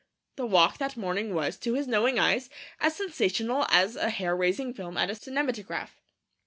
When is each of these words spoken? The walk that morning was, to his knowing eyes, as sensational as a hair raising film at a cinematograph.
The 0.35 0.47
walk 0.47 0.79
that 0.79 0.97
morning 0.97 1.35
was, 1.35 1.59
to 1.59 1.75
his 1.75 1.87
knowing 1.87 2.17
eyes, 2.17 2.49
as 2.79 2.95
sensational 2.95 3.67
as 3.69 3.95
a 3.95 4.09
hair 4.09 4.35
raising 4.35 4.73
film 4.73 4.97
at 4.97 5.11
a 5.11 5.13
cinematograph. 5.15 6.01